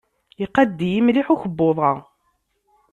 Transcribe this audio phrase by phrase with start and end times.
[0.43, 1.91] Iqadd-iyi mliḥ ukebbuḍ-a.